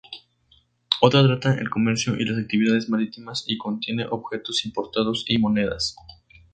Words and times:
Otra 0.99 1.21
trata 1.27 1.59
el 1.59 1.69
comercio 1.69 2.15
y 2.17 2.25
las 2.25 2.39
actividades 2.39 2.89
marítimas 2.89 3.43
y 3.45 3.55
contiene 3.59 4.07
objetos 4.09 4.65
importados 4.65 5.25
y 5.27 5.37
monedas. 5.37 5.95